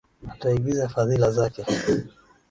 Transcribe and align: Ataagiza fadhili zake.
Ataagiza 0.33 0.89
fadhili 0.93 1.29
zake. 1.37 1.61